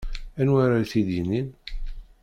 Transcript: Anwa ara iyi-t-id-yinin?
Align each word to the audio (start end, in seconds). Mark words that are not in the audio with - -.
Anwa 0.39 0.59
ara 0.65 0.75
iyi-t-id-yinin? 0.79 1.49